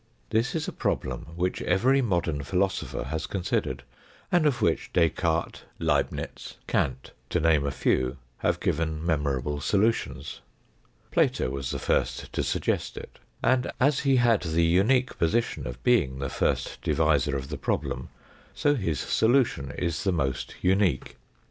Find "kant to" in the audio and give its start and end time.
6.65-7.39